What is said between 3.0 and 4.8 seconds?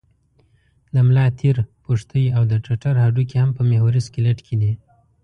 هډوکي هم په محوري سکلېټ کې دي.